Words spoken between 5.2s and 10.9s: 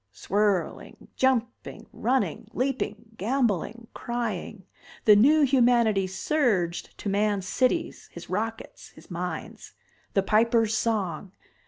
humanity surged to man's cities, his rockets, his mines. The Piper's